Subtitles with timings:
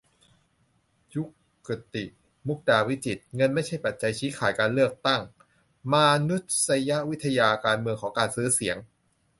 [1.15, 1.23] ยุ
[1.67, 2.03] กติ
[2.47, 5.21] มุกดาวิจิตร: เงินไม่ใช่ปัจจัยชี้ขาดการเลือกตั้ง:
[5.93, 8.77] มานุษยวิทยาการเมืองของ 'การซื้อเสียง'